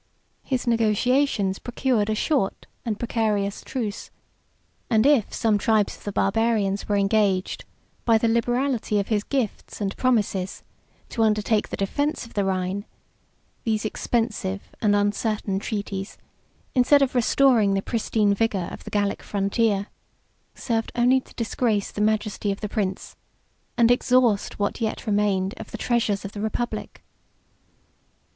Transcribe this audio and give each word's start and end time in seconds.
His 0.41 0.65
negotiations 0.65 1.59
procured 1.59 2.09
a 2.09 2.15
short 2.15 2.65
and 2.83 2.97
precarious 2.97 3.61
truce; 3.63 4.09
and 4.89 5.05
if 5.05 5.31
some 5.31 5.59
tribes 5.59 5.95
of 5.95 6.05
the 6.05 6.11
Barbarians 6.11 6.89
were 6.89 6.95
engaged, 6.97 7.65
by 8.03 8.17
the 8.17 8.27
liberality 8.27 8.97
of 8.97 9.09
his 9.09 9.23
gifts 9.23 9.79
and 9.79 9.95
promises, 9.97 10.63
to 11.09 11.21
undertake 11.21 11.69
the 11.69 11.77
defence 11.77 12.25
of 12.25 12.33
the 12.33 12.43
Rhine, 12.43 12.85
these 13.63 13.85
expensive 13.85 14.73
and 14.81 14.95
uncertain 14.95 15.59
treaties, 15.59 16.17
instead 16.73 17.03
of 17.03 17.13
restoring 17.13 17.75
the 17.75 17.83
pristine 17.83 18.33
vigor 18.33 18.69
of 18.71 18.85
the 18.85 18.89
Gallic 18.89 19.21
frontier, 19.21 19.85
served 20.55 20.91
only 20.95 21.19
to 21.19 21.35
disgrace 21.35 21.91
the 21.91 22.01
majesty 22.01 22.51
of 22.51 22.61
the 22.61 22.69
prince, 22.69 23.15
and 23.77 23.89
to 23.89 23.93
exhaust 23.93 24.57
what 24.57 24.81
yet 24.81 25.05
remained 25.05 25.53
of 25.57 25.69
the 25.69 25.77
treasures 25.77 26.25
of 26.25 26.31
the 26.31 26.41
republic. 26.41 27.03